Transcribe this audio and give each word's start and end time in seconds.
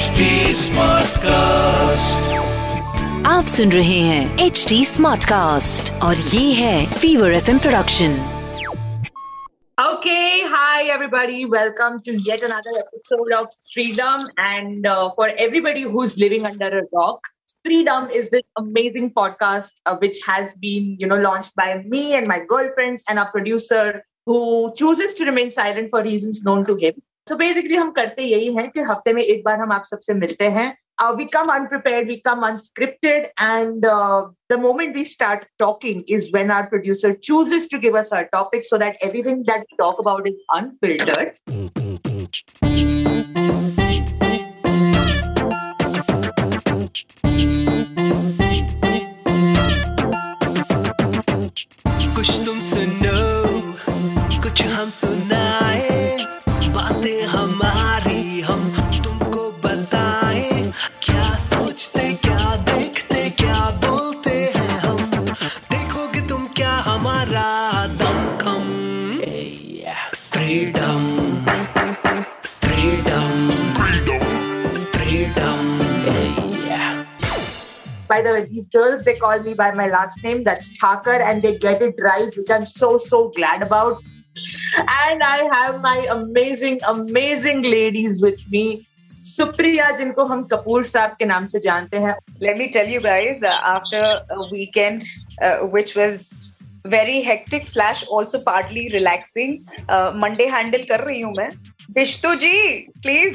HD 0.00 0.26
Smartcast. 0.58 2.28
आप 3.26 3.46
सुन 3.46 3.72
रहे 3.72 3.98
हैं 4.00 4.44
एच 4.44 4.64
डी 4.68 4.84
स्मार्ट 4.84 5.24
कास्ट 5.28 5.92
और 6.02 6.16
ये 6.16 6.52
है 6.52 6.86
fever 6.92 7.32
F 7.32 7.48
production 7.62 8.14
Okay, 9.78 10.46
hi 10.52 10.84
everybody. 10.94 11.40
Welcome 11.56 11.98
to 12.06 12.14
yet 12.28 12.44
another 12.48 12.74
episode 12.82 13.34
of 13.40 13.58
Freedom. 13.72 14.24
And 14.44 14.88
uh, 14.92 15.10
for 15.18 15.28
everybody 15.46 15.82
who's 15.96 16.16
living 16.22 16.46
under 16.52 16.70
a 16.78 16.84
rock, 16.92 17.28
Freedom 17.64 18.08
is 18.20 18.30
this 18.36 18.46
amazing 18.62 19.10
podcast 19.18 19.82
uh, 19.84 19.96
which 20.04 20.22
has 20.28 20.54
been, 20.64 20.88
you 21.04 21.10
know, 21.12 21.20
launched 21.26 21.58
by 21.64 21.68
me 21.96 22.06
and 22.20 22.32
my 22.32 22.38
girlfriends 22.54 23.04
and 23.10 23.24
our 23.24 23.30
producer 23.36 23.84
who 24.26 24.40
chooses 24.82 25.14
to 25.20 25.28
remain 25.32 25.50
silent 25.50 25.90
for 25.96 26.02
reasons 26.08 26.42
known 26.48 26.64
to 26.72 26.78
him. 26.86 27.02
तो 27.27 27.35
basically 27.35 27.75
हम 27.75 27.91
करते 27.91 28.23
यही 28.23 28.53
है 28.55 28.67
कि 28.67 28.81
हफ़्ते 28.81 29.13
में 29.13 29.21
एक 29.21 29.43
बार 29.45 29.59
हम 29.59 29.71
आप 29.71 29.83
सबसे 29.85 30.13
मिलते 30.13 30.45
हैं। 30.49 30.69
We 31.17 31.25
come 31.33 31.47
unprepare 31.53 32.05
we 32.05 32.15
come 32.25 32.41
unscripted 32.47 33.23
and 33.41 33.85
the 34.51 34.57
moment 34.61 34.95
we 34.95 35.05
start 35.05 35.45
talking 35.59 36.03
is 36.09 36.27
when 36.35 36.51
our 36.51 36.63
producer 36.71 37.13
chooses 37.23 37.69
to 37.71 37.79
give 37.79 37.97
us 37.99 38.09
uh 38.13 38.23
topic 38.33 38.65
so 38.65 38.77
that 38.77 38.97
everything 39.03 39.43
that 39.45 39.65
talk 39.77 39.99
about 40.01 40.27
is 40.27 40.35
unfiltered 40.57 41.29
कुछ 52.15 52.29
तुम 52.45 52.59
सुनो 52.69 53.17
कुछ 54.43 54.61
हम 54.63 54.89
सुना 54.89 55.40
स्त्रीडम 70.50 71.04
स्त्रीडम 72.52 73.50
स्त्रीडम 74.76 75.74
By 78.08 78.18
the 78.22 78.32
way, 78.34 78.42
these 78.48 78.68
girls 78.68 79.02
they 79.02 79.14
call 79.20 79.40
me 79.44 79.54
by 79.60 79.68
my 79.80 79.86
last 79.92 80.24
name. 80.24 80.42
That's 80.48 80.68
Thakur, 80.80 81.16
and 81.28 81.42
they 81.46 81.52
get 81.58 81.82
it 81.86 82.02
right, 82.06 82.36
which 82.40 82.50
I'm 82.56 82.66
so 82.72 82.90
so 83.04 83.20
glad 83.36 83.64
about. 83.66 84.02
And 84.96 85.24
I 85.28 85.48
have 85.54 85.80
my 85.86 85.96
amazing, 86.16 86.78
amazing 86.88 87.62
ladies 87.76 88.20
with 88.22 88.44
me. 88.56 88.66
Supriya 89.26 89.90
जिनको 89.98 90.24
हम 90.32 90.42
कपूर 90.52 90.84
साहब 90.84 91.16
के 91.18 91.24
नाम 91.24 91.46
से 91.54 91.60
जानते 91.60 91.98
हैं 92.06 92.14
let 92.42 92.62
me 92.62 92.68
tell 92.76 92.92
you 92.94 93.00
guys 93.06 93.42
uh, 93.42 93.56
after 93.74 94.02
a 94.30 94.42
weekend 94.52 95.02
uh, 96.80 96.80
which 96.80 97.00
was 97.00 97.16
very 97.16 97.22
hectic 97.22 97.66
slash 97.66 98.06
also 98.06 98.40
partly 98.40 98.90
relaxing 98.92 99.64
uh, 99.88 100.12
monday 100.14 100.46
handle 100.46 100.84
कर 100.88 101.04
रही 101.06 101.20
हूँ 101.20 101.34
मैं 101.38 101.50
बिश्तु 101.92 102.34
जी 102.34 102.86
please 103.02 103.34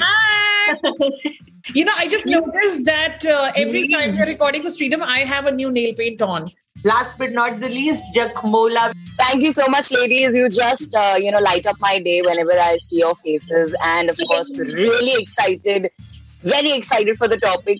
You 1.75 1.85
know, 1.85 1.93
I 1.95 2.07
just 2.07 2.25
noticed 2.25 2.85
that 2.85 3.25
uh, 3.25 3.51
every 3.55 3.87
time 3.87 4.17
we're 4.17 4.25
recording 4.25 4.63
for 4.63 4.71
Freedom, 4.71 5.03
I 5.03 5.19
have 5.19 5.45
a 5.45 5.51
new 5.51 5.71
nail 5.71 5.93
paint 5.93 6.21
on. 6.21 6.47
last 6.83 7.17
but 7.17 7.31
not 7.31 7.59
the 7.59 7.69
least 7.69 8.03
Jakmola 8.15 8.93
Thank 9.17 9.43
you 9.43 9.51
so 9.51 9.67
much, 9.67 9.91
ladies. 9.91 10.35
You 10.35 10.49
just, 10.49 10.95
uh, 10.95 11.15
you 11.19 11.31
know, 11.31 11.39
light 11.39 11.67
up 11.67 11.75
my 11.79 11.99
day 11.99 12.21
whenever 12.21 12.53
I 12.53 12.77
see 12.77 12.99
your 12.99 13.15
faces. 13.15 13.75
And 13.83 14.09
of 14.09 14.17
course, 14.27 14.59
really 14.59 15.21
excited, 15.21 15.89
very 16.43 16.71
excited 16.71 17.17
for 17.17 17.27
the 17.27 17.37
topic. 17.37 17.79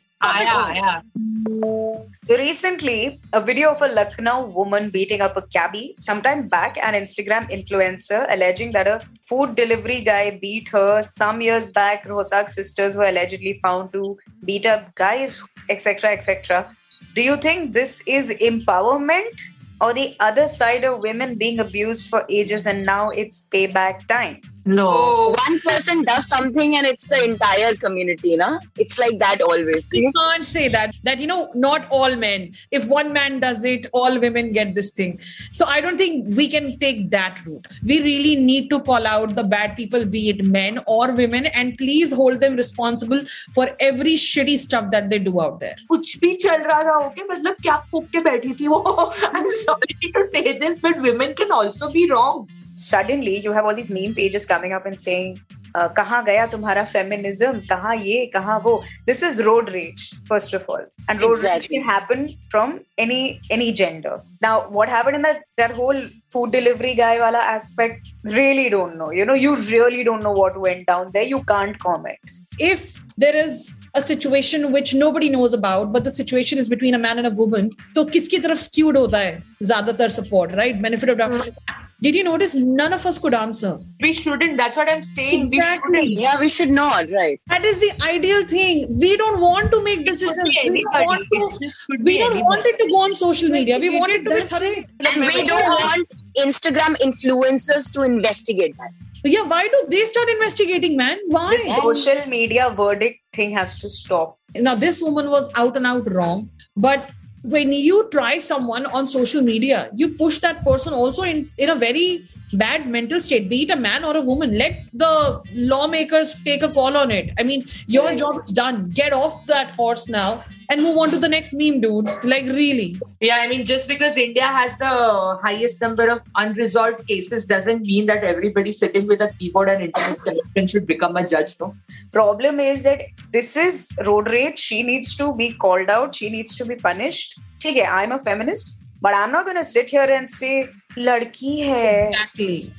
so 2.25 2.37
recently 2.39 3.21
a 3.33 3.41
video 3.41 3.71
of 3.71 3.83
a 3.83 3.89
lucknow 3.89 4.47
woman 4.47 4.89
beating 4.91 5.21
up 5.21 5.37
a 5.37 5.43
cabbie 5.49 5.95
sometime 6.01 6.49
back 6.49 6.79
an 6.79 6.95
instagram 6.95 7.49
influencer 7.51 8.27
alleging 8.31 8.71
that 8.71 8.89
a 8.89 8.99
food 9.29 9.55
delivery 9.55 10.01
guy 10.01 10.39
beat 10.41 10.69
her 10.69 11.03
some 11.03 11.41
years 11.41 11.73
back. 11.73 12.05
Rohtak 12.05 12.51
sisters 12.51 12.97
were 12.97 13.09
allegedly 13.09 13.61
found 13.63 13.93
to 13.93 14.17
beat 14.45 14.65
up 14.65 14.95
guys 14.95 15.43
etc 15.69 16.11
etc 16.11 16.75
do 17.15 17.23
you 17.23 17.37
think 17.37 17.73
this 17.73 18.03
is 18.07 18.31
empowerment 18.41 19.39
or 19.81 19.93
the 19.93 20.17
other 20.21 20.49
side 20.49 20.85
of 20.85 21.01
women 21.01 21.37
being 21.37 21.61
abused 21.61 22.09
for 22.09 22.25
ages 22.31 22.67
and 22.67 22.87
now 22.87 23.11
it's 23.11 23.49
payback 23.53 24.07
time 24.09 24.41
no 24.66 25.36
One 25.48 25.60
person 25.62 26.04
does 26.04 26.28
something 26.28 26.76
and 26.76 26.86
it's 26.86 27.08
the 27.08 27.24
entire 27.24 27.74
community, 27.76 28.36
na? 28.38 28.60
It's 28.78 29.00
like 29.00 29.18
that 29.20 29.42
always. 29.42 29.90
You 29.92 30.12
can't 30.14 30.48
say 30.48 30.68
that. 30.68 30.96
That 31.04 31.20
you 31.20 31.28
know, 31.28 31.50
not 31.56 31.88
all 31.90 32.16
men. 32.16 32.54
If 32.70 32.88
one 32.88 33.12
man 33.12 33.40
does 33.40 33.66
it, 33.66 33.88
all 33.92 34.20
women 34.20 34.52
get 34.52 34.76
this 34.76 34.92
thing. 34.92 35.20
So 35.52 35.66
I 35.66 35.82
don't 35.82 35.98
think 35.98 36.28
we 36.38 36.48
can 36.48 36.78
take 36.80 37.10
that 37.12 37.44
route. 37.46 37.66
We 37.84 38.02
really 38.02 38.36
need 38.36 38.70
to 38.70 38.80
call 38.82 39.08
out 39.08 39.36
the 39.36 39.44
bad 39.44 39.76
people, 39.76 40.06
be 40.06 40.30
it 40.30 40.46
men 40.46 40.80
or 40.86 41.12
women, 41.12 41.48
and 41.48 41.76
please 41.78 42.14
hold 42.14 42.40
them 42.40 42.56
responsible 42.56 43.24
for 43.54 43.72
every 43.80 44.16
shitty 44.16 44.58
stuff 44.58 44.92
that 44.92 45.10
they 45.10 45.20
do 45.20 45.42
out 45.42 45.60
there. 45.60 45.76
कुछ 45.90 46.18
भी 46.20 46.34
चल 46.46 46.64
रहा 46.64 46.84
था 46.84 46.98
okay 47.06 47.24
मतलब 47.34 47.56
क्या 47.64 47.78
फूक 47.92 48.10
के 48.12 48.20
बैठी 48.30 48.54
थी 48.60 48.68
वो 48.68 48.82
I 49.26 49.40
am 49.42 49.50
sorry 49.66 50.12
to 50.12 50.26
say 50.36 50.54
this 50.54 50.84
but 50.84 51.06
women 51.08 51.34
can 51.42 51.52
also 51.60 51.90
be 51.98 52.10
wrong 52.12 52.48
suddenly 52.76 53.38
you 53.38 53.52
have 53.52 53.66
all 53.66 53.76
these 53.76 53.92
meme 53.92 54.14
pages 54.16 54.46
coming 54.46 54.74
up 54.74 54.86
and 54.86 55.00
saying 55.00 55.40
uh, 55.76 55.88
कहाँ 55.98 56.24
गया 56.26 56.46
तुम्हारा 56.54 56.84
फेमिनिज्म 56.86 57.60
कहाँ 57.70 57.96
ये 57.96 58.26
कहाँ 58.34 58.60
वो 58.64 58.82
this 59.08 59.22
is 59.24 59.42
road 59.46 59.72
rage 59.72 60.04
first 60.30 60.54
of 60.54 60.64
all 60.70 60.84
and 61.10 61.22
road 61.22 61.38
rage 61.44 61.66
Exactly. 61.66 61.78
can 61.78 61.84
happen 61.84 62.30
from 62.50 62.80
any 62.98 63.40
any 63.50 63.72
gender 63.72 64.18
now 64.42 64.68
what 64.70 64.90
happened 64.90 65.16
in 65.18 65.22
that 65.22 65.44
that 65.58 65.76
whole 65.76 66.02
food 66.32 66.52
delivery 66.52 66.94
guy 66.96 67.20
wala 67.20 67.44
aspect 67.56 68.14
really 68.24 68.70
don't 68.70 68.98
know 68.98 69.12
you 69.12 69.26
know 69.26 69.34
you 69.34 69.56
really 69.56 70.04
don't 70.04 70.24
know 70.24 70.36
what 70.42 70.60
went 70.60 70.86
down 70.86 71.12
there 71.14 71.24
you 71.24 71.44
can't 71.54 71.80
comment 71.80 72.20
if 72.60 73.04
there 73.18 73.36
is 73.36 73.72
a 73.97 74.01
situation 74.01 74.71
which 74.73 74.95
nobody 74.95 75.29
knows 75.29 75.53
about, 75.53 75.93
but 75.93 76.05
the 76.05 76.15
situation 76.15 76.59
is 76.59 76.69
between 76.69 76.95
a 76.95 76.99
man 76.99 77.19
and 77.19 77.27
a 77.27 77.35
woman. 77.43 77.73
So 77.95 78.05
kiski 78.05 78.41
taraf 78.47 78.63
skewed 78.69 79.03
hota 79.03 79.25
hai 79.25 79.43
zyadatar 79.73 80.13
support, 80.21 80.55
right? 80.63 80.81
Benefit 80.87 81.15
of 81.15 81.19
doubt. 81.19 81.37
Mm. 81.41 81.83
Did 82.05 82.15
you 82.15 82.25
notice 82.25 82.55
none 82.55 82.93
of 82.93 83.07
us 83.07 83.19
could 83.19 83.33
answer? 83.33 83.79
We 84.03 84.13
shouldn't. 84.13 84.59
That's 84.59 84.77
what 84.77 84.91
I'm 84.95 85.03
saying. 85.03 85.45
Exactly. 85.45 86.01
We 86.01 86.19
yeah, 86.25 86.39
we 86.39 86.51
should 86.57 86.69
not, 86.71 87.09
right? 87.11 87.41
That 87.47 87.65
is 87.65 87.81
the 87.81 87.91
ideal 88.07 88.45
thing. 88.45 88.83
We 89.01 89.17
don't 89.17 89.41
want 89.41 89.71
to 89.71 89.83
make 89.83 90.05
decisions. 90.05 90.51
We 90.65 90.85
don't, 90.93 91.07
want, 91.07 91.27
to, 91.33 92.03
we 92.03 92.19
don't 92.19 92.39
want 92.41 92.67
it 92.67 92.79
to 92.81 92.89
go 92.91 92.99
on 92.99 93.15
social 93.15 93.49
media. 93.49 93.79
We 93.79 93.99
want 93.99 94.13
it 94.13 94.25
to 94.25 94.31
be 94.35 94.43
thorough. 94.43 94.75
And 95.15 95.25
we 95.25 95.47
don't 95.47 95.71
want 95.81 96.07
Instagram 96.45 97.01
influencers 97.09 97.91
to 97.93 98.03
investigate 98.03 98.77
that 98.77 98.91
yeah 99.27 99.43
why 99.43 99.67
do 99.67 99.85
they 99.89 100.01
start 100.13 100.29
investigating 100.29 100.97
man? 100.97 101.19
Why? 101.27 101.57
This 101.57 101.77
social 101.77 102.27
media 102.27 102.71
verdict 102.71 103.21
thing 103.33 103.51
has 103.53 103.79
to 103.81 103.91
stop. 103.91 104.39
Now 104.55 104.75
this 104.75 105.03
woman 105.03 105.31
was 105.31 105.51
out 105.55 105.77
and 105.77 105.87
out 105.87 106.11
wrong 106.13 106.51
but 106.77 107.11
when 107.43 107.73
you 107.73 108.09
try 108.11 108.39
someone 108.39 108.87
on 108.87 109.07
social 109.07 109.43
media 109.43 109.91
you 109.95 110.09
push 110.23 110.41
that 110.41 110.65
person 110.65 110.93
also 110.93 111.23
in 111.23 111.49
in 111.59 111.71
a 111.71 111.77
very 111.77 112.29
bad 112.53 112.89
mental 112.89 113.21
state, 113.21 113.49
be 113.49 113.63
it 113.63 113.71
a 113.71 113.77
man 113.77 114.05
or 114.05 114.17
a 114.17 114.21
woman. 114.21 114.57
Let 114.57 114.85
the 114.93 115.43
lawmakers 115.53 116.35
take 116.45 116.63
a 116.63 116.69
call 116.69 116.97
on 116.97 117.11
it. 117.11 117.31
I 117.39 117.43
mean, 117.43 117.65
your 117.87 118.07
right. 118.07 118.19
job 118.19 118.39
is 118.39 118.49
done. 118.49 118.91
Get 118.91 119.13
off 119.13 119.47
that 119.47 119.71
horse 119.71 120.09
now 120.09 120.45
and 120.69 120.83
move 120.83 120.97
on 120.99 121.11
to 121.11 121.19
the 121.19 121.29
next 121.29 121.53
meme, 121.53 121.81
dude. 121.81 122.09
Like, 122.25 122.45
really. 122.47 122.97
Yeah, 123.21 123.39
I 123.41 123.49
mean, 123.49 123.65
just 123.65 123.89
because 123.89 124.17
India 124.17 124.45
has 124.45 124.77
the 124.79 125.39
highest 125.43 125.81
number 125.81 126.09
of 126.09 126.23
unresolved 126.35 127.07
cases 127.07 127.47
doesn't 127.47 127.83
mean 127.83 128.07
that 128.07 128.25
everybody 128.25 128.73
sitting 128.73 129.07
with 129.07 129.21
a 129.21 129.33
keyboard 129.39 129.69
and 129.69 129.83
internet 129.83 130.21
connection 130.23 130.69
should 130.69 130.87
become 130.87 131.17
a 131.17 131.27
judge, 131.27 131.57
no? 131.61 131.75
Problem 132.13 132.61
is 132.61 132.83
that 132.85 133.03
this 133.33 133.57
is 133.57 133.91
road 134.05 134.31
rage. 134.31 134.59
She 134.59 134.83
needs 134.83 135.17
to 135.17 135.35
be 135.35 135.53
called 135.53 135.91
out, 135.91 136.15
she 136.15 136.31
needs 136.31 136.57
to 136.57 136.65
be 136.65 136.77
punished. 136.77 137.39
Okay, 137.65 137.85
I'm 137.85 138.13
a 138.13 138.19
feminist, 138.19 138.77
but 139.01 139.15
I'm 139.15 139.33
not 139.33 139.45
going 139.45 139.57
to 139.57 139.65
sit 139.65 139.91
here 139.91 140.09
and 140.11 140.29
say, 140.29 140.69
ladki 140.97 141.61
है 141.69 142.11
exactly 142.11 142.73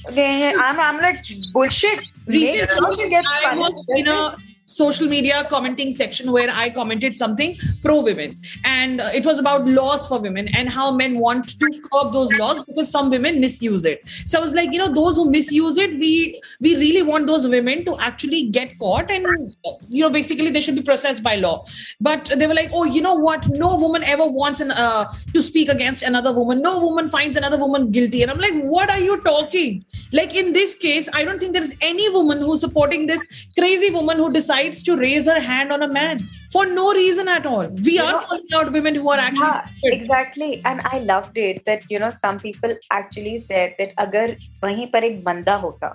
i'm 0.65 0.79
i'm 0.79 1.01
like 1.01 1.19
bullshit 1.53 1.99
recently 2.25 3.15
I 3.45 3.55
was 3.57 3.85
in 3.95 4.07
a 4.07 4.35
social 4.67 5.07
media 5.07 5.47
commenting 5.49 5.93
section 5.93 6.29
where 6.31 6.49
I 6.51 6.69
commented 6.69 7.15
something 7.15 7.55
pro 7.81 8.01
women, 8.01 8.35
and 8.65 8.99
uh, 8.99 9.09
it 9.13 9.25
was 9.25 9.39
about 9.39 9.65
laws 9.65 10.07
for 10.07 10.19
women 10.19 10.49
and 10.49 10.69
how 10.69 10.91
men 10.91 11.17
want 11.17 11.57
to 11.59 11.81
curb 11.89 12.11
those 12.11 12.31
laws 12.33 12.63
because 12.65 12.91
some 12.91 13.09
women 13.09 13.39
misuse 13.39 13.85
it. 13.85 14.01
So 14.25 14.37
I 14.37 14.41
was 14.41 14.53
like, 14.53 14.73
you 14.73 14.79
know, 14.79 14.93
those 14.93 15.15
who 15.15 15.31
misuse 15.31 15.77
it, 15.77 15.91
we 15.91 16.39
we 16.59 16.75
really 16.75 17.01
want 17.01 17.27
those 17.27 17.47
women 17.47 17.85
to 17.85 17.95
actually 17.99 18.49
get 18.49 18.77
caught 18.77 19.09
and 19.09 19.55
you 19.87 20.03
know 20.03 20.09
basically 20.09 20.49
they 20.49 20.61
should 20.61 20.75
be 20.75 20.83
processed 20.83 21.23
by 21.23 21.35
law. 21.35 21.65
But 22.01 22.25
they 22.25 22.45
were 22.45 22.53
like, 22.53 22.71
oh, 22.73 22.83
you 22.83 23.01
know 23.01 23.15
what? 23.15 23.47
No 23.47 23.77
woman 23.77 24.03
ever 24.03 24.25
wants 24.25 24.59
an, 24.59 24.71
uh, 24.71 25.13
to 25.33 25.41
speak 25.41 25.69
against 25.69 26.03
another 26.03 26.33
woman. 26.33 26.61
No 26.61 26.79
woman 26.81 27.07
finds 27.07 27.37
another 27.37 27.57
woman 27.57 27.89
guilty, 27.91 28.21
and 28.21 28.29
I'm 28.29 28.39
like, 28.39 28.61
what 28.63 28.89
are 28.89 28.99
you 28.99 29.21
talking? 29.21 29.85
Like 30.11 30.35
in 30.35 30.51
this 30.51 30.75
case, 30.75 31.07
I 31.13 31.23
don't 31.23 31.39
think 31.39 31.53
there 31.53 31.63
is 31.63 31.77
any 31.79 32.09
woman 32.09 32.41
who's 32.41 32.59
supporting 32.59 33.05
this 33.05 33.47
crazy 33.57 33.91
woman 33.91 34.17
who 34.17 34.31
decided 34.33 34.56
decides 34.56 34.82
to 34.88 34.96
raise 34.96 35.26
her 35.32 35.38
hand 35.48 35.72
on 35.76 35.82
a 35.82 35.88
man 35.96 36.22
for 36.52 36.64
no 36.66 36.86
reason 36.98 37.28
at 37.34 37.46
all. 37.52 37.68
We 37.88 37.94
You 37.98 38.02
are 38.04 38.12
know- 38.12 38.20
calling 38.30 38.56
out 38.60 38.72
women 38.78 38.94
who 39.02 39.10
are 39.16 39.18
actually 39.18 39.46
Yeah, 39.46 39.66
stupid. 39.78 39.96
exactly 40.00 40.50
and 40.72 40.86
i 40.92 40.98
loved 41.12 41.38
it 41.46 41.60
that 41.70 41.88
you 41.94 41.98
know 42.04 42.10
some 42.24 42.38
people 42.46 42.74
actually 43.00 43.34
said 43.48 43.74
that 43.80 43.94
agar 44.06 44.26
wahin 44.66 44.90
par 44.96 45.02
ek 45.10 45.18
banda 45.28 45.56
hota 45.64 45.90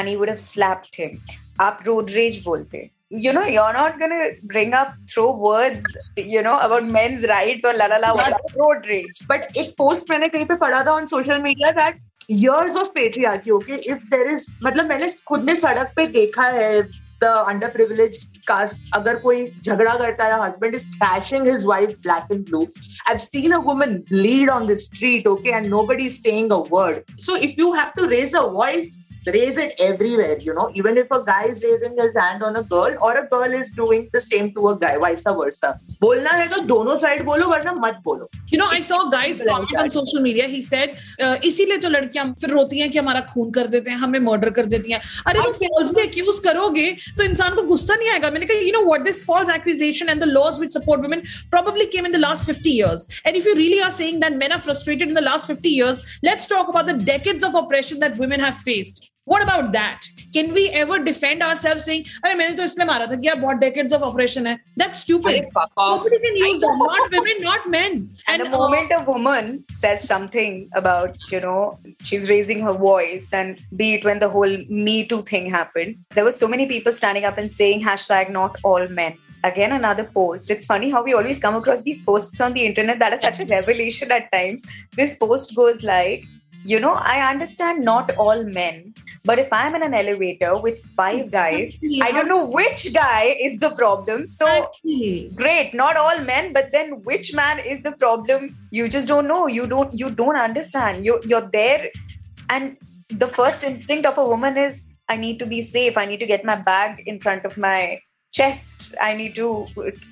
and 0.00 0.08
he 0.12 0.16
would 0.22 0.32
have 0.34 0.42
slapped 0.48 0.94
him 1.04 1.16
aap 1.68 1.80
road 1.90 2.12
rage 2.18 2.38
bolte 2.48 2.78
you 3.24 3.32
know 3.36 3.44
you're 3.54 3.72
not 3.78 3.98
gonna 4.02 4.20
bring 4.54 4.70
up 4.82 4.92
throw 5.14 5.26
words 5.48 5.88
you 6.36 6.42
know 6.48 6.54
about 6.68 6.86
men's 6.96 7.26
rights 7.34 7.68
or 7.70 7.74
la 7.82 7.88
la 7.94 7.98
la 8.06 8.12
Yeah. 8.14 8.22
wala, 8.22 8.38
road 8.62 8.88
rage 8.94 9.20
but 9.34 9.56
एक 9.64 9.74
post 9.82 10.10
मैंने 10.10 10.28
कहीं 10.36 10.44
पे 10.52 10.56
पढ़ा 10.64 10.82
था 10.86 10.92
on 11.00 11.06
social 11.16 11.42
media 11.48 11.70
that 11.82 12.00
years 12.40 12.76
of 12.82 12.90
patriarchy 12.94 13.50
okay 13.50 13.76
if 13.92 14.02
there 14.14 14.28
is 14.32 14.46
मतलब 14.64 14.86
मैंने 14.88 15.08
खुद 15.28 15.44
ने 15.44 15.54
सड़क 15.62 15.90
पे 15.96 16.06
देखा 16.18 16.48
है 16.58 16.70
the 17.19 17.43
underprivileged 17.47 18.45
caste, 18.45 18.77
agar 18.93 19.19
koi 19.19 19.47
jhagda 19.67 19.97
karta 19.97 20.37
husband 20.37 20.75
is 20.75 20.83
thrashing 20.97 21.45
his 21.45 21.65
wife 21.65 22.01
black 22.03 22.29
and 22.29 22.45
blue. 22.45 22.67
I've 23.07 23.21
seen 23.21 23.53
a 23.53 23.59
woman 23.59 24.03
bleed 24.09 24.49
on 24.49 24.67
the 24.67 24.75
street, 24.75 25.25
okay, 25.25 25.53
and 25.53 25.69
nobody's 25.69 26.21
saying 26.21 26.51
a 26.51 26.61
word. 26.61 27.03
So 27.17 27.35
if 27.35 27.57
you 27.57 27.73
have 27.73 27.93
to 27.95 28.07
raise 28.07 28.33
a 28.33 28.41
voice, 28.41 29.03
raise 29.26 29.56
it 29.56 29.74
everywhere 29.78 30.36
you 30.40 30.54
know 30.54 30.70
even 30.74 30.96
if 30.98 31.10
a 31.10 31.22
guy 31.24 31.44
is 31.44 31.62
raising 31.62 31.96
his 31.98 32.16
hand 32.16 32.42
on 32.42 32.56
a 32.56 32.62
girl 32.62 32.94
or 33.00 33.16
a 33.16 33.26
girl 33.28 33.52
is 33.62 33.70
doing 33.72 34.08
the 34.12 34.20
same 34.20 34.52
to 34.54 34.68
a 34.68 34.78
guy 34.78 34.96
vice 34.98 35.24
versa 35.40 35.74
बोलना 36.02 36.30
है 36.38 36.48
तो 36.48 36.60
दोनों 36.66 36.96
side 36.96 37.24
बोलो 37.24 37.48
वरना 37.48 37.72
मत 37.80 38.00
बोलो 38.04 38.28
You 38.52 38.58
know, 38.58 38.66
I 38.70 38.80
saw 38.80 39.08
guys 39.08 39.38
People 39.38 39.54
comment 39.54 39.70
like 39.72 39.82
on 39.82 39.90
social 39.90 40.20
media. 40.20 40.46
He 40.46 40.60
said, 40.60 40.98
uh, 41.18 41.36
इसीलिए 41.44 41.76
तो 41.84 41.88
लड़कियां 41.88 42.24
फिर 42.40 42.50
रोती 42.50 42.78
हैं 42.78 42.90
कि 42.90 42.98
हमारा 42.98 43.20
खून 43.32 43.50
कर 43.50 43.66
देते 43.74 43.90
हैं 43.90 43.96
हमें 43.98 44.18
मर्डर 44.20 44.50
कर 44.58 44.66
देती 44.74 44.92
हैं 44.92 45.00
अरे 45.26 45.42
तुम 45.42 45.52
falsely 45.62 46.04
accuse 46.06 46.40
करोगे 46.44 46.90
तो 47.18 47.24
इंसान 47.24 47.54
को 47.56 47.62
गुस्सा 47.68 47.94
नहीं 47.94 48.10
आएगा 48.10 48.30
मैंने 48.30 48.46
कहा 48.46 48.66
you 48.66 48.74
know 48.76 48.82
what 48.88 49.06
this 49.08 49.24
false 49.30 49.52
accusation 49.56 50.12
and 50.14 50.24
the 50.24 50.30
laws 50.32 50.58
which 50.64 50.74
support 50.78 51.06
women 51.06 51.22
probably 51.54 51.86
came 51.94 52.10
in 52.10 52.12
the 52.12 52.22
last 52.26 52.52
50 52.52 52.70
years 52.70 53.06
and 53.24 53.40
if 53.40 53.48
you 53.50 53.54
really 53.54 53.80
are 53.86 53.94
saying 54.00 54.20
that 54.26 54.38
men 54.44 54.52
are 54.58 54.60
frustrated 54.68 55.08
in 55.08 55.14
the 55.14 55.26
last 55.30 55.54
50 55.56 55.74
years 55.78 56.04
let's 56.30 56.46
talk 56.54 56.68
about 56.74 56.92
the 56.92 56.98
decades 57.12 57.48
of 57.50 57.54
oppression 57.54 58.04
that 58.06 58.22
women 58.24 58.46
have 58.48 58.62
faced 58.68 59.10
what 59.26 59.42
about 59.42 59.72
that 59.72 60.00
can 60.34 60.52
we 60.52 60.68
ever 60.70 60.98
defend 60.98 61.42
ourselves 61.42 61.84
saying 61.84 62.04
अरे 62.24 62.34
मैंने 62.34 62.56
तो 62.56 62.62
इसलिए 62.62 62.86
मारा 62.86 63.06
था 63.06 63.16
कि 63.20 63.28
यार 63.28 63.40
बहुत 63.40 63.60
decades 63.60 63.94
of 63.98 64.02
oppression 64.08 64.46
है 64.46 64.56
that's 64.76 65.02
stupid 65.06 65.46
nobody 65.78 66.18
can 66.26 66.36
use 66.42 66.60
that 66.60 66.78
not 66.82 67.16
women 67.16 67.42
not 67.48 67.68
men 67.68 67.98
and 68.28 68.42
the 68.42 68.48
uh, 68.48 68.58
moment 68.58 68.92
a 68.98 69.02
woman 69.10 69.64
says 69.70 70.06
something 70.12 70.68
about 70.82 71.32
you 71.32 71.40
know 71.40 71.78
she's 72.02 72.28
raising 72.28 72.64
her 72.68 72.72
voice 72.84 73.32
and 73.32 73.60
be 73.76 73.92
it 73.94 74.04
when 74.04 74.18
the 74.18 74.28
whole 74.28 74.56
me 74.68 74.96
too 75.12 75.22
thing 75.32 75.50
happened 75.58 75.96
there 76.16 76.24
were 76.30 76.38
so 76.38 76.48
many 76.48 76.66
people 76.66 76.92
standing 77.02 77.24
up 77.32 77.38
and 77.38 77.52
saying 77.60 77.84
hashtag 77.90 78.34
not 78.40 78.58
all 78.64 78.88
men 78.88 79.18
again 79.44 79.72
another 79.72 80.04
post 80.04 80.50
it's 80.50 80.66
funny 80.66 80.90
how 80.90 81.02
we 81.02 81.14
always 81.14 81.40
come 81.40 81.56
across 81.56 81.82
these 81.82 82.04
posts 82.04 82.40
on 82.40 82.52
the 82.52 82.64
internet 82.64 82.98
that 82.98 83.12
are 83.12 83.20
such 83.20 83.40
a 83.40 83.44
revelation 83.46 84.10
at 84.12 84.30
times 84.32 84.62
this 84.96 85.16
post 85.16 85.54
goes 85.54 85.82
like 85.82 86.24
you 86.63 86.79
know 86.79 86.93
i 86.93 87.19
understand 87.29 87.83
not 87.83 88.09
all 88.17 88.43
men 88.43 88.93
but 89.27 89.39
if 89.39 89.51
i'm 89.51 89.75
in 89.75 89.83
an 89.83 89.93
elevator 89.93 90.57
with 90.65 90.79
five 90.99 91.29
guys 91.37 91.77
i 92.01 92.11
don't 92.11 92.27
know 92.27 92.45
which 92.45 92.93
guy 92.93 93.35
is 93.47 93.59
the 93.59 93.69
problem. 93.71 94.25
So 94.25 94.47
great 95.35 95.73
not 95.73 95.97
all 95.97 96.19
men 96.21 96.53
but 96.53 96.71
then 96.71 97.03
which 97.03 97.33
man 97.33 97.59
is 97.59 97.83
the 97.83 97.91
problem? 97.91 98.55
You 98.71 98.87
just 98.87 99.07
don't 99.07 99.27
know. 99.27 99.47
You 99.47 99.67
don't 99.67 99.93
you 99.93 100.09
don't 100.09 100.37
understand. 100.37 101.05
You 101.05 101.19
you're 101.25 101.49
there 101.51 101.89
and 102.49 102.77
the 103.09 103.27
first 103.27 103.63
instinct 103.63 104.05
of 104.05 104.17
a 104.17 104.25
woman 104.25 104.57
is 104.57 104.89
i 105.09 105.17
need 105.17 105.39
to 105.39 105.45
be 105.45 105.61
safe. 105.61 105.97
I 105.97 106.05
need 106.05 106.19
to 106.19 106.25
get 106.25 106.45
my 106.45 106.55
bag 106.55 107.03
in 107.05 107.19
front 107.19 107.45
of 107.45 107.57
my 107.57 107.99
chest 108.37 108.77
i 109.01 109.13
need 109.19 109.33
to 109.35 109.47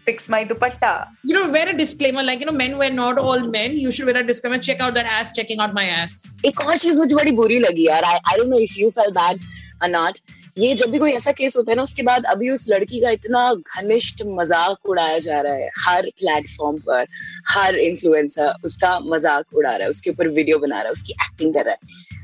fix 0.07 0.29
my 0.29 0.43
dupatta 0.45 0.93
you 1.23 1.33
know, 1.33 1.49
wear 1.49 1.69
a 1.69 1.77
disclaimer 1.77 2.23
like, 2.23 2.39
you 2.39 2.45
know, 2.45 2.51
men 2.53 2.77
were 2.77 2.89
not 2.89 3.17
all 3.17 3.39
men. 3.39 3.71
You 3.73 3.91
should 3.91 4.05
wear 4.05 4.17
a 4.17 4.23
disclaimer. 4.23 4.59
Check 4.59 4.79
out 4.79 4.93
that 4.93 5.05
ass, 5.07 5.33
checking 5.33 5.59
out 5.59 5.73
my 5.73 5.85
ass. 5.99 6.23
एक 6.45 6.59
और 6.65 6.77
चीज़ 6.77 6.99
मुझे 6.99 7.15
बड़ी 7.15 7.31
बुरी 7.31 7.59
लगी 7.59 7.87
यार 7.87 8.03
I 8.03 8.37
don't 8.37 8.49
know 8.49 8.59
if 8.59 8.79
you 8.79 8.89
feel 8.89 9.11
bad 9.11 9.39
or 9.83 9.89
not 9.89 10.19
ये 10.57 10.73
जब 10.75 10.91
भी 10.91 10.99
कोई 10.99 11.11
ऐसा 11.11 11.31
केस 11.31 11.55
होता 11.57 11.71
है 11.71 11.75
ना 11.75 11.83
उसके 11.83 12.03
बाद 12.03 12.25
अभी 12.25 12.49
उस 12.49 12.65
लड़की 12.69 12.99
का 13.01 13.09
इतना 13.11 13.41
घनिष्ठ 13.53 14.21
मज़ाक 14.27 14.85
उड़ाया 14.89 15.17
जा 15.19 15.39
रहा 15.41 15.53
है 15.53 15.69
हर 15.85 16.09
प्लेटफॉर्म 16.19 16.77
पर 16.87 17.05
हर 17.49 17.77
इन्फ्लुएंसर 17.87 18.53
उसका 18.65 18.99
मज़ाक 18.99 19.55
उड़ा 19.55 19.69
रहा 19.69 19.83
है 19.83 19.89
उसके 19.89 20.09
ऊपर 20.09 20.27
वीडियो 20.37 20.59
बना 20.59 20.75
रहा 20.75 20.85
है 20.85 20.91
उसकी 20.91 21.13
एक्टिंग 21.25 21.53
कर 21.53 21.65
रहा 21.65 21.73
है 21.73 22.23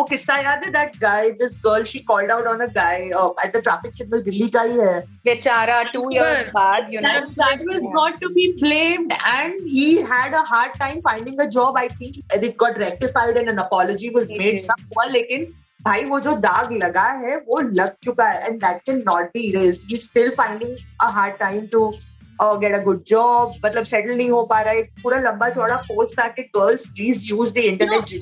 वो 0.00 0.04
किस्सा 0.10 0.36
याद 0.38 0.64
है? 0.64 0.70
That 0.72 0.96
guy 1.00 1.30
this 1.38 1.56
girl 1.64 1.84
she 1.84 1.98
called 2.10 2.30
out 2.32 2.46
on 2.46 2.60
a 2.60 2.66
guy 2.74 2.98
at 2.98 3.56
the 3.56 3.60
traffic 3.62 3.94
signal 3.94 4.22
Delhi 4.22 4.48
का 4.50 4.62
ही 4.62 4.78
है। 4.78 4.98
बेचारा 5.24 5.82
टू 5.92 6.10
इयर्स 6.10 6.46
बाद 6.54 6.92
you 6.94 7.00
know 7.00 7.08
that 7.08 7.66
was 7.68 7.80
not 7.94 8.20
to 8.20 8.28
be 8.34 8.46
blamed 8.62 9.12
and 9.12 9.60
he 9.68 9.94
had 10.12 10.34
a 10.34 10.42
hard 10.48 10.78
time 10.78 11.00
finding 11.08 11.40
a 11.40 11.44
job 11.56 11.78
I 11.78 11.88
think 12.00 12.34
it 12.34 12.56
got 12.60 12.78
rectified 12.78 13.36
and 13.36 13.48
an 13.48 13.58
apology 13.58 14.08
was 14.14 14.32
made 14.38 14.60
some 14.62 14.84
हुआ 14.94 15.04
लेकिन 15.10 15.46
भाई 15.84 16.04
वो 16.04 16.20
जो 16.20 16.32
दाग 16.38 16.72
लगा 16.82 17.06
है 17.20 17.36
वो 17.46 17.60
लग 17.74 17.94
चुका 18.04 18.24
है। 18.28 18.46
And 18.46 18.60
that 18.60 18.80
can 18.86 19.02
not 19.06 19.28
be 19.34 19.40
erased 19.50 19.92
he 19.92 19.98
still 19.98 20.30
finding 20.38 20.76
a 21.02 21.10
hard 21.12 21.38
time 21.38 21.66
to 21.72 21.92
get 22.42 22.74
a 22.74 22.82
good 22.84 23.02
job 23.06 23.54
मतलब 23.64 23.84
सेटल 23.84 24.16
नहीं 24.16 24.30
हो 24.30 24.42
पा 24.50 24.60
रहा 24.60 24.72
है 24.74 24.82
पूरा 25.02 25.18
लंबा 25.20 25.48
चौड़ा 25.50 25.76
पोस्ट 25.88 26.20
कि 26.36 26.42
girls 26.56 26.86
please 26.86 27.26
use 27.30 27.52
the 27.54 27.58
internet 27.58 28.18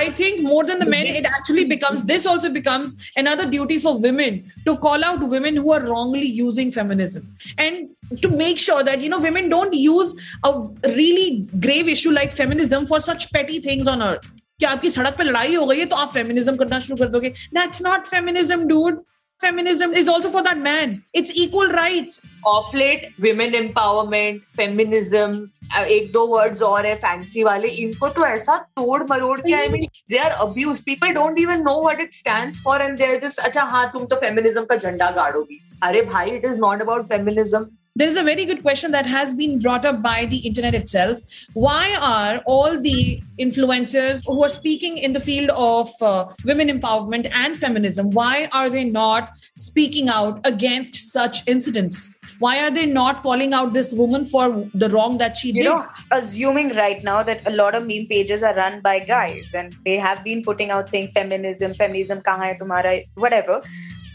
I 0.00 0.08
think 0.20 0.42
more 0.42 0.64
than 0.64 0.78
the 0.78 0.86
men, 0.86 1.06
it 1.20 1.26
actually 1.26 1.64
becomes 1.64 2.02
this 2.10 2.26
also 2.26 2.50
becomes 2.50 2.94
another 3.16 3.46
duty 3.54 3.78
for 3.78 3.92
women 4.00 4.42
to 4.66 4.76
call 4.76 5.04
out 5.04 5.24
women 5.34 5.56
who 5.56 5.72
are 5.72 5.80
wrongly 5.86 6.26
using 6.40 6.70
feminism 6.70 7.28
and 7.58 8.22
to 8.24 8.30
make 8.42 8.58
sure 8.58 8.82
that 8.90 9.06
you 9.06 9.10
know 9.14 9.20
women 9.28 9.48
don't 9.48 9.74
use 9.74 10.14
a 10.44 10.52
really 10.96 11.46
grave 11.68 11.88
issue 11.88 12.14
like 12.20 12.32
feminism 12.32 12.86
for 12.86 13.00
such 13.00 13.30
petty 13.32 13.60
things 13.70 13.94
on 13.96 14.06
earth. 14.10 14.30
कि 14.60 14.66
आपकी 14.66 14.90
सड़क 14.90 15.14
पे 15.18 15.24
लड़ाई 15.24 15.54
हो 15.54 15.66
गई 15.66 15.78
है 15.78 15.84
तो 15.90 15.96
आप 15.96 16.10
फेमिनिज्म 16.14 16.56
करना 16.56 16.80
शुरू 16.80 16.96
कर 16.96 17.08
दोगे 17.08 17.28
that's 17.54 17.82
not 17.82 18.06
feminism 18.06 18.66
dude 18.68 18.98
feminism 19.40 19.92
is 19.92 20.08
also 20.08 20.30
for 20.30 20.42
that 20.42 20.58
man. 20.58 21.02
It's 21.14 21.36
equal 21.36 21.68
rights. 21.68 22.20
Off 22.44 22.74
late, 22.74 23.08
women 23.18 23.56
empowerment, 23.62 24.44
feminism, 24.60 25.40
एक 25.78 26.10
दो 26.12 26.24
वर्ड्स 26.26 26.62
और 26.62 26.86
है 26.86 26.94
फैंसी 26.98 27.42
वाले 27.44 27.68
इनको 27.80 28.08
तो 28.14 28.24
ऐसा 28.26 28.56
तोड़ 28.76 29.02
मरोड़ 29.10 29.38
के 29.40 29.52
I 29.54 29.68
mean 29.68 29.86
they 30.10 30.16
are 30.18 30.30
abuse 30.44 30.80
people 30.84 31.12
don't 31.14 31.38
even 31.38 31.60
know 31.62 31.74
what 31.82 32.00
it 32.00 32.14
stands 32.14 32.62
for 32.64 32.82
and 32.82 32.96
they're 32.98 33.20
just 33.26 33.38
अच्छा 33.48 33.62
हाँ 33.74 33.84
तुम 33.92 34.06
तो 34.06 34.16
फेमिनिज्म 34.20 34.64
का 34.64 34.76
झंडा 34.76 35.10
गाड़ोगी। 35.18 35.60
अरे 35.84 36.02
भाई 36.10 36.30
it 36.30 36.44
is 36.44 36.58
not 36.60 36.82
about 36.82 37.06
feminism 37.08 37.64
there 38.00 38.08
is 38.08 38.16
a 38.16 38.22
very 38.22 38.46
good 38.46 38.62
question 38.62 38.92
that 38.92 39.04
has 39.04 39.34
been 39.34 39.58
brought 39.58 39.84
up 39.84 40.00
by 40.02 40.24
the 40.24 40.38
internet 40.38 40.74
itself. 40.74 41.18
Why 41.52 41.94
are 42.00 42.38
all 42.46 42.80
the 42.80 43.22
influencers 43.38 44.22
who 44.26 44.42
are 44.42 44.48
speaking 44.48 44.96
in 44.96 45.12
the 45.12 45.20
field 45.20 45.50
of 45.50 45.90
uh, 46.00 46.32
women 46.46 46.68
empowerment 46.68 47.30
and 47.34 47.58
feminism, 47.58 48.10
why 48.10 48.48
are 48.54 48.70
they 48.70 48.84
not 48.84 49.36
speaking 49.58 50.08
out 50.08 50.40
against 50.44 51.12
such 51.12 51.46
incidents? 51.46 52.08
Why 52.38 52.62
are 52.62 52.70
they 52.70 52.86
not 52.86 53.22
calling 53.22 53.52
out 53.52 53.74
this 53.74 53.92
woman 53.92 54.24
for 54.24 54.66
the 54.72 54.88
wrong 54.88 55.18
that 55.18 55.36
she 55.36 55.48
you 55.48 55.54
did? 55.54 55.64
know 55.64 55.86
assuming 56.10 56.74
right 56.76 57.04
now 57.04 57.22
that 57.22 57.46
a 57.46 57.50
lot 57.50 57.74
of 57.74 57.86
meme 57.86 58.06
pages 58.06 58.42
are 58.42 58.54
run 58.54 58.80
by 58.80 58.98
guys 59.00 59.52
and 59.52 59.76
they 59.84 59.98
have 59.98 60.24
been 60.24 60.42
putting 60.42 60.70
out 60.70 60.88
saying 60.88 61.10
feminism 61.12 61.74
feminism 61.74 62.22
kahan 62.22 62.46
hai 62.46 62.54
tumhara 62.62 62.94
whatever 63.26 63.60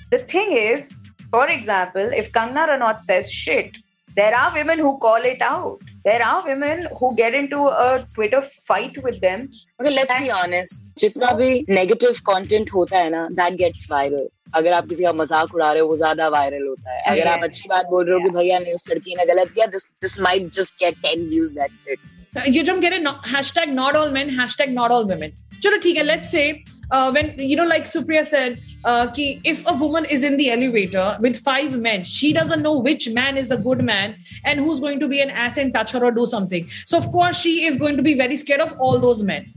the 0.10 0.18
thing 0.34 0.54
is 0.62 0.90
for 1.37 1.47
example 1.59 2.13
if 2.23 2.33
kangna 2.39 2.67
ranaut 2.73 2.99
says 3.07 3.31
shit 3.43 3.77
there 4.17 4.35
are 4.37 4.49
women 4.59 4.79
who 4.85 4.91
call 5.05 5.27
it 5.33 5.43
out 5.49 5.83
there 6.07 6.23
are 6.29 6.39
women 6.47 6.81
who 7.01 7.09
get 7.21 7.35
into 7.41 7.61
a 7.85 7.89
twitter 8.15 8.41
fight 8.69 8.97
with 9.07 9.19
them 9.27 9.45
okay 9.81 9.93
let's 9.99 10.17
be 10.25 10.31
honest 10.41 10.83
जितना 11.03 11.33
भी 11.41 11.51
negative 11.81 12.23
content 12.31 12.73
होता 12.75 12.99
है 13.05 13.11
ना 13.17 13.27
that 13.41 13.59
gets 13.65 13.87
viral 13.93 14.27
अगर 14.61 14.73
आप 14.73 14.87
किसी 14.89 15.05
का 15.05 15.13
मजाक 15.19 15.55
उड़ा 15.55 15.71
रहे 15.73 15.83
हो 15.83 15.89
वो 15.89 15.97
ज्यादा 15.97 16.29
वायरल 16.37 16.67
होता 16.69 16.95
है 16.95 17.03
अगर 17.11 17.27
आप 17.33 17.39
Yeah. 17.39 17.49
अच्छी 17.49 17.69
बात 17.69 17.87
बोल 17.91 18.05
रहे 18.09 18.15
हो 18.15 18.25
कि 18.25 18.31
भैया 18.39 18.59
नहीं 18.59 18.75
उस 18.75 18.89
लड़की 18.91 19.15
ने 19.17 19.27
गलत 19.35 19.53
किया 19.59 19.67
this 19.75 19.87
this 20.07 20.17
might 20.27 20.49
just 20.59 20.83
get 20.85 20.99
10 21.11 21.29
views 21.35 21.55
that's 21.61 21.87
it 21.97 22.09
Uh, 22.39 22.43
you 22.55 22.61
don't 22.67 22.83
get 22.83 22.93
it. 22.97 23.03
Not, 23.05 23.25
hashtag 23.31 23.71
not 23.77 23.97
all 24.01 24.11
men. 24.17 24.29
Hashtag 24.35 24.75
not 24.75 24.93
all 24.97 25.07
women. 25.07 25.33
Chalo, 25.63 25.79
theek 25.87 25.97
hai, 26.01 26.03
let's 26.11 26.31
say 26.35 26.43
uh, 26.91 27.11
when 27.11 27.33
you 27.39 27.57
know, 27.57 27.67
like 27.67 27.85
Supriya 27.85 28.25
said, 28.25 28.61
uh, 28.85 29.07
ki 29.09 29.41
if 29.45 29.63
a 29.67 29.75
woman 29.75 30.05
is 30.07 30.25
in 30.25 30.37
the 30.37 30.51
elevator 30.51 31.17
with 31.21 31.37
five 31.37 31.77
men, 31.77 32.05
she 32.05 32.33
doesn't 32.33 32.63
know 32.63 32.79
which 32.79 33.09
man 33.21 33.37
is 33.37 33.51
a 33.51 33.57
good 33.57 33.85
man 33.85 34.15
and 34.45 34.61
who's 34.61 34.81
going 34.81 35.01
to 35.01 35.09
be 35.09 35.21
an 35.21 35.31
ass 35.31 35.57
and 35.59 35.75
touch 35.75 35.93
her 35.93 36.05
or 36.05 36.11
do 36.11 36.27
something. 36.27 36.69
So 36.87 36.99
of 36.99 37.11
course 37.13 37.41
she 37.41 37.65
is 37.65 37.77
going 37.79 37.97
to 37.97 38.03
be 38.03 38.15
very 38.15 38.37
scared 38.37 38.61
of 38.61 38.77
all 38.79 38.99
those 38.99 39.23
men. 39.33 39.51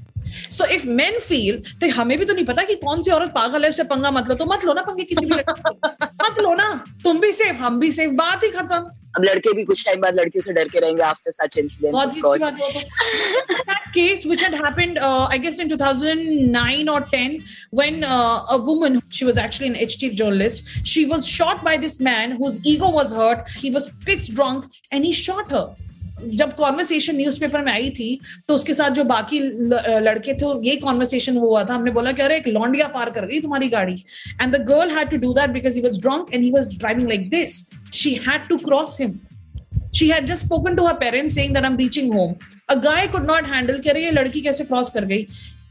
so 0.52 0.66
if 0.74 0.86
main 0.98 1.18
feel 1.20 1.58
तो 1.82 1.90
हमें 1.94 2.18
भी 2.20 2.26
तो 2.26 2.34
नहीं 2.34 2.46
पता 2.46 2.64
कि 2.66 2.76
कौन 2.84 3.02
सी 3.04 3.12
औरत 3.12 3.32
पागल 3.36 3.64
है 3.64 3.70
उससे 3.70 3.84
पंगा 3.92 4.12
मत 4.12 4.30
लो 4.30 4.36
तो 4.36 4.46
मत 4.46 4.66
लो 4.66 4.74
ना 4.74 4.82
पंगे 4.82 5.04
किसी 5.04 5.26
भी 5.26 5.36
लड़के 5.36 5.54
से। 5.54 5.70
मत 6.24 6.40
लो 6.44 6.54
ना 6.56 6.68
तुम 7.04 7.20
भी 7.20 7.32
सेफ 7.32 7.56
हम 7.62 7.80
भी 7.80 7.92
सेफ 7.92 8.12
बात 8.22 8.44
ही 8.44 8.50
खत्म 8.50 8.80
अब 9.18 9.24
लड़के 9.24 9.54
भी 9.54 9.64
कुछ 9.64 9.86
टाइम 9.86 10.02
बाद 10.02 10.16
लड़कियों 10.20 10.42
से 10.44 10.54
डर 10.54 10.68
के 10.70 10.80
रहेंगे 10.80 11.04
आफ्टर 11.04 11.32
सच 11.32 11.58
इंसिडेंट 11.58 11.94
बहुत 11.94 12.08
ऑफ 12.08 12.16
ही 12.16 12.22
अच्छी 12.22 12.22
कोर्स 12.22 12.42
बात 12.42 12.54
हुआ 12.54 12.82
तो 13.50 13.64
that 13.70 13.92
case 13.98 14.26
which 14.32 14.44
had 14.46 14.56
happened 14.62 15.00
uh, 15.08 15.28
i 15.36 15.38
guess 15.44 15.60
in 15.66 15.70
2009 15.74 16.90
or 16.94 17.00
10 17.12 17.38
when 17.82 18.04
uh, 18.04 18.56
a 18.56 18.60
woman 18.70 19.00
she 19.20 19.28
was 19.30 19.42
actually 19.46 19.70
an 19.74 19.78
ht 19.88 20.12
journalist 20.22 20.74
she 20.94 21.06
was 21.14 21.30
shot 21.36 21.64
by 21.70 21.76
this 21.86 22.00
man 22.10 22.36
whose 22.42 22.60
ego 22.74 22.92
was 23.00 23.16
hurt 23.22 23.56
he 23.66 23.74
was 23.78 23.90
pissed 24.10 24.34
drunk 24.40 24.82
and 24.92 25.10
he 25.10 25.14
shot 25.24 25.58
her 25.58 25.66
जब 26.25 26.55
conversation 26.57 27.17
newspaper 27.17 27.63
में 27.63 27.73
आई 27.73 27.91
थी 27.91 28.19
तो 28.49 28.55
उसके 28.55 28.75
साथ 28.75 28.91
जो 28.91 29.05
बाकी 29.05 29.39
लड़के 29.41 30.35
थे, 30.35 30.47
ये 30.69 30.77
कॉन्वर्सेशन 30.77 31.37
हुआ 31.39 31.63
था। 31.65 31.75
हमने 31.75 31.91
बोला 31.91 32.13
कि 32.13 32.23
अरे, 32.23 32.37
एक 32.37 32.49
लॉन्डिया 32.49 32.87
पार 32.89 33.11
कर 33.11 33.25
रही 33.25 33.41
तुम्हारी 33.41 33.69
गाड़ी। 33.69 34.05
And 34.43 34.57
the 34.57 34.61
girl 34.69 34.91
had 34.97 35.11
to 35.11 35.17
do 35.17 35.33
that 35.35 35.51
because 35.51 35.77
he 35.77 35.83
was 35.83 36.01
drunk 36.01 36.35
and 36.35 36.43
he 36.43 36.51
was 36.51 36.77
driving 36.79 37.09
like 37.09 37.29
this 37.31 37.59
she 37.95 38.15
had 38.29 38.49
to 38.49 38.57
cross 38.65 38.97
him 39.01 39.19
she 39.95 40.09
had 40.09 40.27
just 40.27 40.45
spoken 40.47 40.77
to 40.77 40.87
her 40.87 40.95
parents 41.01 41.35
saying 41.35 41.55
that 41.55 41.65
I 41.65 41.71
am 41.71 41.77
reaching 41.79 42.13
home 42.15 42.35
a 42.69 42.75
guy 42.87 43.07
could 43.07 43.31
not 43.31 43.49
handle 43.49 43.79
कह 43.79 43.93
रही 43.93 44.05
ये 44.05 44.11
लड़की 44.11 44.41
कैसे 44.41 44.65
cross 44.65 44.91
कर 44.95 45.05
गई? 45.05 45.27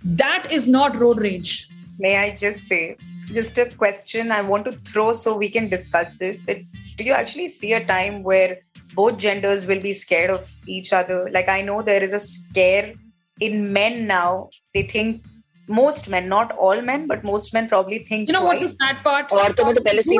That 0.06 0.52
is 0.54 0.70
not 0.70 0.96
road 1.00 1.22
rage 1.24 1.58
may 2.02 2.16
I 2.16 2.32
just 2.40 2.68
say 2.70 2.96
just 3.34 3.60
a 3.60 3.64
question 3.78 4.32
I 4.32 4.42
want 4.48 4.66
to 4.66 4.72
throw 4.92 5.12
so 5.14 5.38
we 5.38 5.48
can 5.48 5.68
discuss 5.70 6.16
this 6.20 6.42
do 6.50 7.06
you 7.06 7.16
actually 7.16 7.48
see 7.50 7.72
a 7.72 7.80
time 7.88 8.14
where. 8.28 8.58
both 8.98 9.18
genders 9.24 9.66
will 9.68 9.82
be 9.82 9.94
scared 9.94 10.32
of 10.36 10.54
each 10.66 10.92
other. 11.00 11.30
Like 11.32 11.50
I 11.56 11.62
know 11.62 11.82
there 11.82 12.04
is 12.04 12.14
a 12.14 12.20
scare 12.20 12.94
in 13.40 13.72
men 13.72 14.08
now. 14.08 14.50
They 14.74 14.84
think 14.84 15.24
most 15.68 16.10
men, 16.10 16.28
not 16.30 16.52
all 16.54 16.82
men, 16.82 17.08
but 17.08 17.24
most 17.24 17.54
men 17.54 17.70
probably 17.70 18.00
think. 18.00 18.28
You 18.28 18.34
know 18.34 18.44
what's 18.44 18.62
the 18.62 18.70
sad 18.70 19.04
part? 19.04 19.30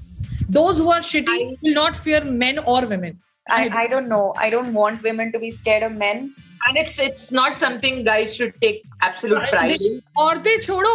Those 0.49 0.79
who 0.79 0.91
are 0.91 1.01
shitty 1.01 1.29
I, 1.29 1.57
will 1.63 1.75
not 1.75 1.97
fear 1.97 2.25
men 2.25 2.59
or 2.61 2.87
women. 2.87 3.21
I, 3.49 3.69
I 3.75 3.87
don't 3.89 4.09
know. 4.09 4.33
I 4.37 4.51
don't 4.51 4.73
want 4.73 5.03
women 5.03 5.33
to 5.33 5.39
be 5.39 5.51
scared 5.51 5.83
of 5.83 5.93
men. 5.93 6.35
And 6.69 6.77
it's 6.77 7.01
it's 7.01 7.33
not 7.33 7.59
something 7.59 8.05
guys 8.05 8.35
should 8.35 8.53
take 8.61 8.85
absolute 9.01 9.49
pride 9.51 9.81
in. 9.81 10.01
औरतें 10.19 10.61
छोड़ो 10.63 10.95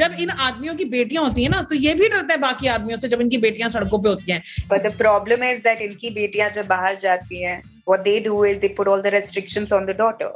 जब 0.00 0.12
इन 0.20 0.30
आदमियों 0.30 0.74
की 0.76 0.84
बेटियाँ 0.84 1.24
होती 1.24 1.42
हैं 1.42 1.50
ना 1.50 1.62
तो 1.62 1.74
ये 1.74 1.94
भी 1.94 2.08
डरते 2.08 2.32
हैं 2.32 2.40
बाकी 2.40 2.66
आदमियों 2.76 2.98
से 2.98 3.08
जब 3.08 3.20
इनकी 3.20 3.38
बेटियाँ 3.46 3.70
सड़कों 3.70 3.98
पे 4.02 4.08
होती 4.08 4.32
हैं 4.32 4.42
But 4.68 4.82
the 4.86 4.92
problem 5.02 5.42
is 5.42 5.62
that 5.62 5.80
इनकी 5.88 6.10
बेटियाँ 6.20 6.50
जब 6.50 6.66
बाहर 6.66 6.94
जाती 7.06 7.42
हैं, 7.42 7.62
what 7.91 8.03
they 8.07 8.11
do 8.25 8.33
is 8.47 8.59
they 8.59 8.67
put 8.75 8.87
all 8.89 9.01
the 9.05 9.11
restrictions 9.13 9.71
on 9.77 9.85
the 9.87 9.93
daughter. 9.93 10.27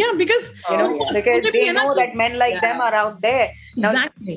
yeah 0.00 0.10
because 0.16 0.48
You 0.70 0.76
know, 0.80 0.88
Oh, 0.88 0.96
yeah. 0.96 1.12
because 1.14 1.38
मुझे 1.44 1.50
भी 1.50 1.60
they 1.60 1.66
है 1.68 1.72
ना 1.76 1.84
know 1.84 1.94
कि- 1.94 1.98
that 2.00 2.16
men 2.22 2.34
like 2.42 2.56
them 2.64 2.82
are 2.86 2.94
out 3.02 3.14
there. 3.22 3.46
Now, 3.84 3.92
exactly 3.92 4.36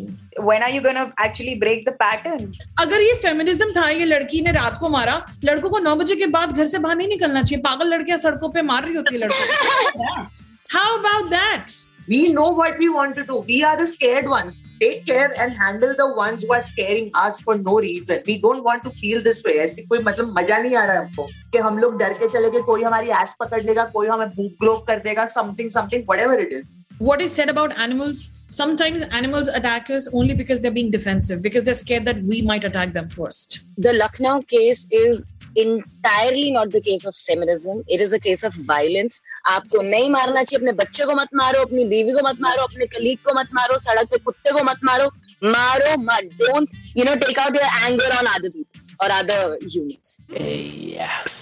when 0.50 0.64
are 0.68 0.70
you 0.76 0.82
going 0.86 1.00
to 1.02 1.04
actually 1.26 1.56
break 1.64 1.84
the 1.90 1.96
pattern? 2.04 2.46
अगर 2.86 3.02
ये 3.08 3.14
feminism 3.26 3.72
था 3.80 3.88
ये 3.90 4.06
लड़की 4.14 4.42
ने 4.48 4.52
रात 4.60 4.78
को 4.80 4.90
मारा 4.96 5.18
लड़कों 5.46 5.70
को 5.70 5.80
नौ 5.90 5.96
बजे 6.04 6.16
के 6.24 6.28
बाद 6.38 6.56
घर 6.58 6.66
से 6.76 6.80
बाहर 6.86 6.96
नहीं 7.02 7.08
निकलना 7.18 7.42
चाहिए 7.44 7.62
पागल 7.68 7.94
लड़कियां 7.96 8.20
सड़कों 8.28 8.50
पे 8.56 8.62
मार 8.72 8.84
रही 8.84 8.96
होती 8.96 9.16
है 9.16 9.22
लड़कों 9.26 10.24
how 10.78 10.98
about 10.98 11.30
that 11.30 11.72
We 12.08 12.34
know 12.34 12.50
what 12.50 12.78
we 12.78 12.90
want 12.90 13.16
to 13.16 13.24
do. 13.24 13.38
We 13.48 13.64
are 13.64 13.78
the 13.78 13.88
scared 13.88 14.28
ones. 14.28 14.62
Take 14.82 15.06
care 15.06 15.34
and 15.40 15.54
handle 15.54 15.96
the 15.98 16.14
ones 16.14 16.44
who 16.44 16.52
are 16.52 16.62
scaring 16.62 17.10
us 17.14 17.40
for 17.40 17.58
no 17.58 17.80
reason. 17.80 18.22
We 18.28 18.40
don't 18.40 18.64
want 18.64 18.84
to 18.84 18.92
feel 18.92 19.22
this 19.24 19.42
way. 19.44 19.58
ऐसे 19.66 19.86
कोई 19.88 20.00
मतलब 20.04 20.34
मजा 20.40 20.58
नहीं 20.58 20.76
आ 20.76 20.84
रहा 20.86 20.96
है 20.96 21.06
हमको 21.06 21.28
कि 21.52 21.58
हम 21.68 21.78
लोग 21.80 21.98
डर 22.00 22.14
के 22.14 22.28
चले 22.30 22.50
गए 22.52 22.62
कोई 22.72 22.84
हमारी 22.84 23.10
एस 23.22 23.36
पकड़ 23.40 23.62
लेगा 23.62 23.86
कोई 23.94 24.08
हमें 24.08 24.30
बूक 24.36 24.58
ग्रोव 24.62 24.80
कर 24.88 25.00
देगा 25.08 25.26
something 25.36 25.70
something 25.78 26.06
whatever 26.12 26.40
it 26.48 26.52
is. 26.60 26.74
what 27.06 27.22
is 27.26 27.32
said 27.38 27.50
about 27.52 27.72
animals 27.84 28.20
sometimes 28.56 29.06
animals 29.20 29.48
attack 29.60 29.88
us 29.96 30.08
only 30.20 30.36
because 30.42 30.60
they're 30.66 30.76
being 30.76 30.92
defensive 30.96 31.42
because 31.46 31.66
they're 31.70 31.80
scared 31.80 32.06
that 32.10 32.20
we 32.34 32.42
might 32.50 32.68
attack 32.70 32.94
them 32.98 33.08
first 33.14 33.56
the 33.88 33.94
Lucknow 33.94 34.36
case 34.54 34.84
is 35.00 35.24
entirely 35.63 36.51
not 36.51 36.71
the 36.71 36.81
case 36.81 37.05
of 37.07 37.15
feminism. 37.15 37.83
It 37.89 38.01
is 38.01 38.13
a 38.13 38.21
case 38.27 38.45
of 38.49 38.55
violence. 38.71 39.21
आपको 39.47 39.83
नहीं 39.83 40.11
मारना 40.11 40.43
चाहिए, 40.43 40.59
अपने 40.59 40.73
बच्चे 40.83 41.05
को 41.05 41.15
मत 41.15 41.29
मारो, 41.35 41.61
अपनी 41.61 41.85
बीवी 41.85 42.13
को 42.13 42.29
मत 42.29 42.41
मारो, 42.41 42.63
अपने 42.63 42.87
कलीग 42.87 43.19
को 43.27 43.39
मत 43.41 43.49
मारो, 43.55 43.79
सड़क 43.79 44.11
पे 44.11 44.19
कुत्ते 44.19 44.53
को 44.53 44.65
मत 44.65 44.85
मारो 44.85 45.11
मारो 45.45 45.97
मत 46.03 46.31
don't 46.43 46.69
you 46.97 47.05
know 47.05 47.15
take 47.25 47.39
out 47.39 47.57
your 47.57 47.87
anger 47.87 48.17
on 48.19 48.27
other 48.27 48.49
people 48.49 49.05
और 49.05 49.11
other 49.21 49.59
humans 49.65 50.19